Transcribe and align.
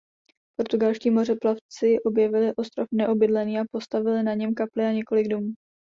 Portugalští 0.59 1.09
mořeplavci 1.11 1.97
objevili 2.05 2.55
ostrov 2.55 2.87
neobydlený 2.93 3.59
a 3.59 3.63
postavili 3.71 4.23
na 4.23 4.33
něm 4.33 4.53
kapli 4.53 4.83
a 4.85 4.91
několik 4.91 5.27
domů. 5.27 5.51